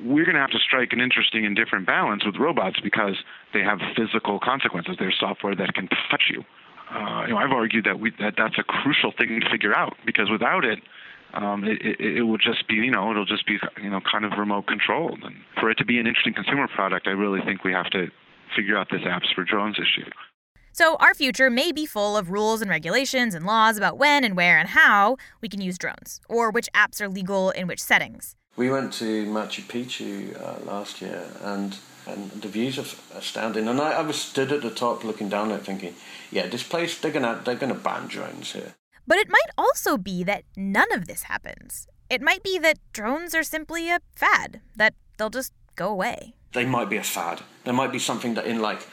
We're 0.02 0.24
going 0.24 0.34
to 0.34 0.40
have 0.40 0.50
to 0.50 0.58
strike 0.58 0.92
an 0.92 1.00
interesting 1.00 1.46
and 1.46 1.56
different 1.56 1.86
balance 1.86 2.24
with 2.24 2.36
robots 2.36 2.78
because 2.80 3.16
they 3.52 3.60
have 3.60 3.78
physical 3.96 4.38
consequences. 4.40 4.96
There's 4.98 5.16
software 5.18 5.54
that 5.54 5.74
can 5.74 5.88
touch 6.10 6.24
you. 6.30 6.44
Uh, 6.90 7.22
you 7.26 7.30
know, 7.30 7.38
I've 7.38 7.52
argued 7.52 7.84
that 7.86 7.98
we 7.98 8.10
that 8.20 8.34
that's 8.36 8.58
a 8.58 8.62
crucial 8.62 9.12
thing 9.16 9.40
to 9.40 9.50
figure 9.50 9.74
out 9.74 9.94
because 10.04 10.30
without 10.30 10.64
it, 10.64 10.80
um, 11.32 11.64
it, 11.64 11.80
it, 11.82 12.18
it 12.18 12.22
will 12.22 12.38
just 12.38 12.68
be, 12.68 12.74
you 12.74 12.90
know, 12.90 13.10
it'll 13.10 13.24
just 13.24 13.46
be, 13.46 13.58
you 13.82 13.90
know, 13.90 14.00
kind 14.00 14.24
of 14.24 14.32
remote 14.38 14.66
controlled. 14.66 15.20
And 15.24 15.36
for 15.58 15.70
it 15.70 15.78
to 15.78 15.84
be 15.84 15.98
an 15.98 16.06
interesting 16.06 16.34
consumer 16.34 16.68
product, 16.68 17.08
I 17.08 17.10
really 17.10 17.40
think 17.44 17.64
we 17.64 17.72
have 17.72 17.90
to 17.90 18.08
figure 18.56 18.76
out 18.76 18.88
this 18.90 19.02
apps 19.02 19.32
for 19.34 19.44
drones 19.44 19.76
issue. 19.78 20.08
So, 20.72 20.96
our 20.96 21.14
future 21.14 21.50
may 21.50 21.70
be 21.70 21.86
full 21.86 22.16
of 22.16 22.30
rules 22.30 22.60
and 22.60 22.68
regulations 22.68 23.34
and 23.34 23.46
laws 23.46 23.76
about 23.76 23.96
when 23.96 24.24
and 24.24 24.36
where 24.36 24.58
and 24.58 24.70
how 24.70 25.16
we 25.40 25.48
can 25.48 25.60
use 25.60 25.78
drones, 25.78 26.20
or 26.28 26.50
which 26.50 26.68
apps 26.74 27.00
are 27.00 27.08
legal 27.08 27.50
in 27.50 27.68
which 27.68 27.80
settings. 27.80 28.34
We 28.56 28.70
went 28.70 28.92
to 28.94 29.26
Machu 29.26 29.62
Picchu 29.62 30.40
uh, 30.40 30.64
last 30.64 31.00
year, 31.00 31.28
and 31.42 31.76
and 32.06 32.30
the 32.30 32.48
views 32.48 32.78
are 32.78 33.18
astounding. 33.18 33.68
And 33.68 33.80
I, 33.80 33.92
I 33.92 34.02
was 34.02 34.20
stood 34.20 34.52
at 34.52 34.62
the 34.62 34.70
top 34.70 35.04
looking 35.04 35.28
down 35.28 35.52
at 35.52 35.60
it 35.60 35.64
thinking, 35.64 35.94
yeah, 36.30 36.46
this 36.46 36.62
place 36.62 36.98
they're 36.98 37.12
gonna 37.12 37.40
they're 37.44 37.54
gonna 37.54 37.74
ban 37.74 38.08
drones 38.08 38.52
here. 38.52 38.74
But 39.06 39.18
it 39.18 39.28
might 39.28 39.50
also 39.56 39.96
be 39.96 40.24
that 40.24 40.44
none 40.56 40.92
of 40.92 41.06
this 41.06 41.24
happens. 41.24 41.86
It 42.10 42.22
might 42.22 42.42
be 42.42 42.58
that 42.58 42.78
drones 42.92 43.34
are 43.34 43.42
simply 43.42 43.90
a 43.90 44.00
fad, 44.14 44.60
that 44.76 44.94
they'll 45.18 45.30
just 45.30 45.52
go 45.76 45.88
away. 45.88 46.34
They 46.54 46.64
might 46.64 46.88
be 46.88 46.96
a 46.96 47.02
fad. 47.02 47.42
There 47.64 47.74
might 47.74 47.92
be 47.92 47.98
something 47.98 48.34
that 48.34 48.46
in 48.46 48.62
like 48.62 48.86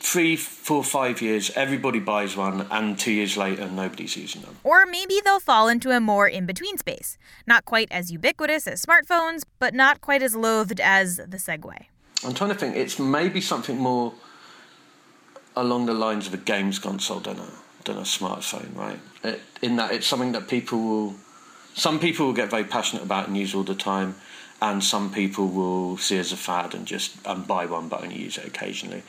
three, 0.00 0.34
four, 0.36 0.82
five 0.82 1.22
years, 1.22 1.52
everybody 1.54 2.00
buys 2.00 2.36
one, 2.36 2.66
and 2.70 2.98
two 2.98 3.12
years 3.12 3.36
later, 3.36 3.68
nobody's 3.70 4.16
using 4.16 4.42
them. 4.42 4.56
Or 4.64 4.84
maybe 4.84 5.20
they'll 5.24 5.38
fall 5.38 5.68
into 5.68 5.90
a 5.90 6.00
more 6.00 6.26
in 6.26 6.44
between 6.44 6.76
space. 6.78 7.18
Not 7.46 7.64
quite 7.64 7.86
as 7.92 8.10
ubiquitous 8.10 8.66
as 8.66 8.84
smartphones, 8.84 9.44
but 9.60 9.74
not 9.74 10.00
quite 10.00 10.22
as 10.22 10.34
loathed 10.34 10.80
as 10.80 11.18
the 11.18 11.38
Segway. 11.38 11.86
I'm 12.24 12.34
trying 12.34 12.50
to 12.50 12.56
think, 12.56 12.74
it's 12.74 12.98
maybe 12.98 13.40
something 13.40 13.78
more 13.78 14.12
along 15.54 15.86
the 15.86 15.94
lines 15.94 16.26
of 16.26 16.34
a 16.34 16.38
games 16.38 16.78
console 16.80 17.20
than 17.20 17.38
a, 17.38 17.48
than 17.84 17.96
a 17.98 18.02
smartphone, 18.02 18.74
right? 18.74 18.98
It, 19.22 19.40
in 19.60 19.76
that 19.76 19.92
it's 19.92 20.06
something 20.06 20.32
that 20.32 20.48
people 20.48 20.78
will 20.80 21.14
Some 21.74 21.98
people 21.98 22.26
will 22.26 22.34
get 22.34 22.50
very 22.50 22.64
passionate 22.64 23.02
about 23.02 23.28
and 23.28 23.36
use 23.36 23.54
all 23.54 23.62
the 23.64 23.74
time, 23.74 24.14
and 24.62 24.82
some 24.82 25.12
people 25.12 25.48
will 25.48 25.98
see 25.98 26.18
as 26.18 26.30
a 26.30 26.36
fad 26.36 26.72
and 26.72 26.86
just 26.86 27.20
buy 27.48 27.66
one 27.66 27.88
but 27.88 28.02
only 28.02 28.16
use 28.16 28.38
it 28.38 28.46
occasionally. 28.46 29.02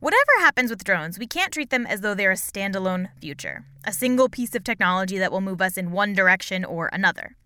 Whatever 0.00 0.32
happens 0.38 0.70
with 0.70 0.84
drones, 0.84 1.18
we 1.18 1.26
can't 1.26 1.52
treat 1.52 1.70
them 1.70 1.86
as 1.86 2.00
though 2.00 2.14
they're 2.14 2.32
a 2.32 2.34
standalone 2.34 3.10
future, 3.20 3.66
a 3.84 3.92
single 3.92 4.28
piece 4.30 4.54
of 4.54 4.64
technology 4.64 5.18
that 5.18 5.30
will 5.30 5.42
move 5.42 5.60
us 5.60 5.76
in 5.76 5.92
one 5.92 6.14
direction 6.14 6.64
or 6.64 6.88
another. 6.92 7.36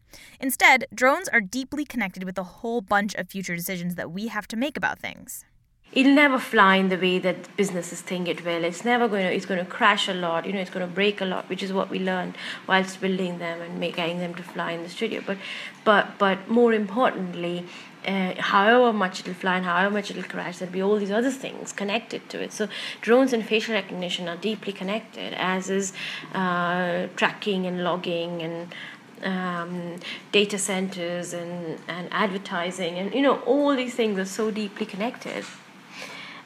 Instead, 0.41 0.85
drones 0.95 1.29
are 1.29 1.41
deeply 1.41 1.85
connected 1.85 2.25
with 2.25 2.39
a 2.39 2.45
whole 2.45 2.81
bunch 2.81 3.15
of 3.15 3.29
future 3.29 3.57
decisions 3.57 3.97
that 3.97 4.13
we 4.13 4.29
have 4.29 4.47
to 4.49 4.57
make 4.57 4.77
about 4.77 4.99
things. 4.99 5.45
It'll 5.93 6.15
never 6.15 6.39
fly 6.39 6.77
in 6.77 6.89
the 6.89 6.97
way 6.97 7.19
that 7.19 7.57
businesses 7.57 8.01
think 8.01 8.29
it 8.29 8.45
will. 8.45 8.63
It's 8.63 8.85
never 8.85 9.09
going 9.09 9.25
to. 9.25 9.35
It's 9.35 9.47
going 9.47 9.59
to 9.59 9.69
crash 9.69 10.09
a 10.09 10.15
lot. 10.15 10.47
You 10.47 10.53
know, 10.53 10.61
it's 10.61 10.71
going 10.71 10.87
to 10.87 10.95
break 10.95 11.21
a 11.21 11.25
lot, 11.25 11.49
which 11.49 11.65
is 11.65 11.73
what 11.73 11.91
we 11.91 11.99
learned 11.99 12.37
whilst 12.69 13.01
building 13.01 13.39
them 13.39 13.61
and 13.61 13.81
getting 13.95 14.21
them 14.21 14.35
to 14.37 14.43
fly 14.43 14.71
in 14.71 14.85
the 14.85 14.89
studio. 14.89 15.21
But, 15.27 15.39
but, 15.85 16.17
but 16.17 16.49
more 16.49 16.73
importantly, 16.73 17.67
uh, 18.07 18.35
however 18.39 18.93
much 18.93 19.21
it'll 19.21 19.35
fly 19.35 19.57
and 19.57 19.67
however 19.67 19.91
much 19.93 20.13
it'll 20.13 20.23
crash, 20.23 20.59
there'll 20.59 20.73
be 20.73 20.81
all 20.81 20.97
these 20.97 21.11
other 21.11 21.31
things 21.31 21.73
connected 21.73 22.29
to 22.29 22.41
it. 22.41 22.53
So 22.53 22.69
drones 23.01 23.33
and 23.33 23.45
facial 23.45 23.75
recognition 23.75 24.29
are 24.29 24.37
deeply 24.37 24.73
connected, 24.73 25.35
as 25.35 25.69
is 25.71 25.93
uh, 26.35 27.09
tracking 27.17 27.67
and 27.67 27.83
logging 27.83 28.43
and 28.43 28.75
um, 29.23 29.97
data 30.33 30.57
centers 30.57 31.33
and, 31.33 31.79
and 31.89 32.09
advertising 32.11 32.97
and 32.97 33.13
you 33.13 33.21
know 33.21 33.41
all 33.41 33.77
these 33.77 33.95
things 33.95 34.19
are 34.19 34.25
so 34.25 34.51
deeply 34.51 34.87
connected 34.87 35.45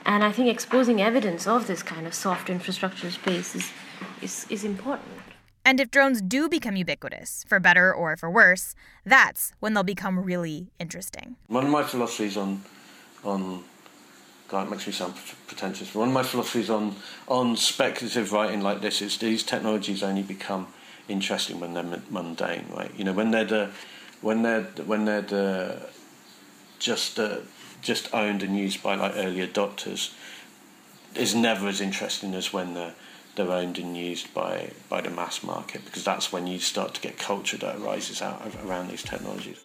and 0.06 0.24
I 0.24 0.32
think 0.32 0.48
exposing 0.48 1.00
evidence 1.00 1.46
of 1.46 1.66
this 1.66 1.82
kind 1.82 2.06
of 2.06 2.14
soft 2.14 2.50
infrastructure 2.50 3.10
space 3.10 3.54
is, 3.54 3.72
is, 4.20 4.46
is 4.50 4.64
important. 4.64 5.08
And 5.64 5.80
if 5.80 5.90
drones 5.90 6.20
do 6.20 6.48
become 6.48 6.76
ubiquitous, 6.76 7.44
for 7.48 7.58
better 7.58 7.92
or 7.92 8.16
for 8.16 8.30
worse, 8.30 8.74
that's 9.04 9.52
when 9.60 9.72
they'll 9.72 9.82
become 9.82 10.18
really 10.18 10.68
interesting. 10.78 11.36
One 11.46 11.64
of 11.64 11.70
my 11.70 11.82
philosophies 11.82 12.36
on, 12.36 12.62
on 13.24 13.64
God, 14.48 14.66
it 14.66 14.70
makes 14.70 14.86
me 14.86 14.92
sound 14.92 15.14
pretentious. 15.46 15.94
One 15.94 16.08
of 16.08 16.14
my 16.14 16.22
philosophies 16.22 16.68
on, 16.68 16.96
on 17.28 17.56
speculative 17.56 18.30
writing 18.32 18.60
like 18.60 18.82
this 18.82 19.00
is 19.00 19.16
these 19.16 19.42
technologies 19.42 20.02
only 20.02 20.22
become 20.22 20.66
interesting 21.08 21.60
when 21.60 21.72
they're 21.72 22.02
mundane, 22.10 22.66
right? 22.70 22.90
You 22.94 23.04
know, 23.04 23.12
when 23.12 23.30
they're 23.30 23.44
the, 23.46 23.70
when 24.20 24.42
they're 24.42 24.62
when 24.84 25.06
they're 25.06 25.22
the, 25.22 25.88
just 26.84 27.16
the 27.16 27.42
just 27.80 28.12
owned 28.14 28.42
and 28.42 28.56
used 28.56 28.82
by 28.82 28.94
like 28.94 29.12
early 29.16 29.46
adopters 29.46 30.14
is 31.16 31.34
never 31.34 31.68
as 31.68 31.80
interesting 31.80 32.34
as 32.34 32.52
when 32.52 32.74
they're 32.74 32.94
they're 33.36 33.50
owned 33.50 33.78
and 33.78 33.96
used 33.96 34.32
by 34.34 34.70
by 34.88 35.00
the 35.00 35.10
mass 35.10 35.42
market 35.42 35.84
because 35.86 36.04
that's 36.04 36.30
when 36.30 36.46
you 36.46 36.58
start 36.58 36.94
to 36.94 37.00
get 37.00 37.18
culture 37.18 37.56
that 37.56 37.76
arises 37.76 38.20
out 38.20 38.46
of, 38.46 38.68
around 38.68 38.88
these 38.88 39.02
technologies. 39.02 39.64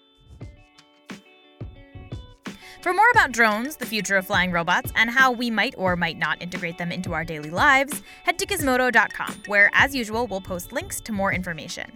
For 2.81 2.93
more 2.93 3.11
about 3.11 3.33
drones, 3.33 3.75
the 3.75 3.85
future 3.85 4.15
of 4.15 4.25
flying 4.25 4.53
robots, 4.53 4.89
and 4.95 5.09
how 5.09 5.33
we 5.33 5.51
might 5.51 5.75
or 5.77 5.97
might 5.97 6.17
not 6.17 6.41
integrate 6.41 6.77
them 6.77 6.93
into 6.93 7.13
our 7.13 7.25
daily 7.25 7.49
lives, 7.49 8.01
head 8.23 8.39
to 8.39 8.45
gizmodo.com, 8.45 9.43
where, 9.47 9.69
as 9.73 9.93
usual, 9.93 10.27
we'll 10.27 10.39
post 10.39 10.71
links 10.71 11.01
to 11.01 11.11
more 11.11 11.33
information. 11.33 11.91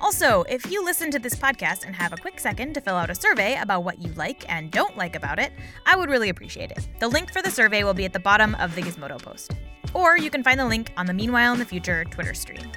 Also, 0.00 0.42
if 0.48 0.70
you 0.70 0.84
listen 0.84 1.10
to 1.10 1.18
this 1.18 1.34
podcast 1.34 1.84
and 1.86 1.94
have 1.94 2.12
a 2.12 2.16
quick 2.16 2.38
second 2.38 2.74
to 2.74 2.80
fill 2.80 2.96
out 2.96 3.10
a 3.10 3.14
survey 3.14 3.58
about 3.60 3.82
what 3.82 4.00
you 4.00 4.12
like 4.12 4.44
and 4.50 4.70
don't 4.70 4.96
like 4.96 5.16
about 5.16 5.38
it, 5.38 5.52
I 5.86 5.96
would 5.96 6.10
really 6.10 6.28
appreciate 6.28 6.70
it. 6.70 6.86
The 7.00 7.08
link 7.08 7.32
for 7.32 7.40
the 7.40 7.50
survey 7.50 7.82
will 7.82 7.94
be 7.94 8.04
at 8.04 8.12
the 8.12 8.20
bottom 8.20 8.54
of 8.56 8.74
the 8.74 8.82
Gizmodo 8.82 9.20
post. 9.20 9.52
Or 9.94 10.18
you 10.18 10.30
can 10.30 10.42
find 10.42 10.60
the 10.60 10.66
link 10.66 10.92
on 10.96 11.06
the 11.06 11.14
Meanwhile 11.14 11.54
in 11.54 11.58
the 11.58 11.64
Future 11.64 12.04
Twitter 12.04 12.34
stream. 12.34 12.70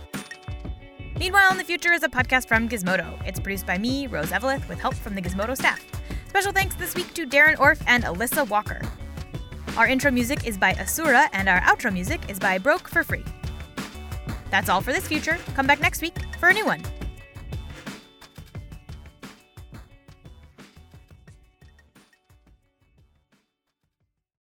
Meanwhile 1.18 1.52
in 1.52 1.58
the 1.58 1.66
Future 1.66 1.92
is 1.92 2.04
a 2.04 2.10
podcast 2.10 2.48
from 2.48 2.70
Gizmodo. 2.70 3.22
It's 3.28 3.40
produced 3.40 3.68
by 3.68 3.78
me, 3.78 4.08
Rose 4.08 4.32
Eveleth, 4.32 4.68
with 4.70 4.80
help 4.80 4.96
from 4.96 5.16
the 5.16 5.22
Gizmodo 5.22 5.58
staff. 5.58 5.86
Special 6.30 6.54
thanks 6.54 6.76
this 6.76 6.96
week 6.96 7.14
to 7.16 7.28
Darren 7.28 7.60
Orf 7.60 7.82
and 7.88 8.06
Alyssa 8.06 8.48
Walker. 8.48 8.82
Our 9.76 9.88
intro 9.88 10.12
music 10.12 10.48
is 10.48 10.58
by 10.58 10.74
Asura, 10.76 11.30
and 11.34 11.50
our 11.50 11.60
outro 11.62 11.92
music 11.92 12.22
is 12.30 12.40
by 12.40 12.58
Broke 12.58 12.88
for 12.88 13.04
Free. 13.04 13.26
That's 14.50 14.70
all 14.70 14.80
for 14.82 14.94
this 14.94 15.08
future. 15.08 15.38
Come 15.56 15.68
back 15.68 15.82
next 15.82 16.02
week 16.02 16.16
for 16.40 16.50
a 16.50 16.54
new 16.54 16.66
one. 16.66 16.82